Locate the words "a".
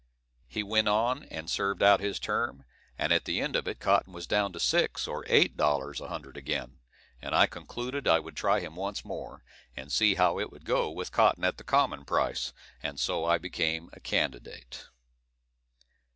6.01-6.07, 13.93-13.99